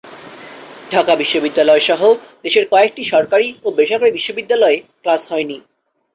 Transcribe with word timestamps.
ঢাকা 0.91 1.13
বিশ্ববিদ্যালয়সহ 1.15 2.01
দেশের 2.43 2.65
কয়েকটি 2.71 3.03
সরকারি 3.03 3.47
ও 3.63 3.67
বেসরকারি 3.71 4.11
বিশ্ববিদ্যালয়ে 4.11 4.77
ক্লাস 5.01 5.21
হয়নি। 5.31 5.57